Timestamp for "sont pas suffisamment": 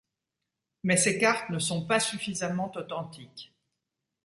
1.59-2.71